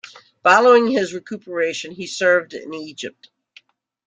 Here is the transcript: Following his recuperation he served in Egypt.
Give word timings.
Following 0.41 0.87
his 0.87 1.13
recuperation 1.13 1.91
he 1.91 2.07
served 2.07 2.55
in 2.55 2.73
Egypt. 2.73 3.29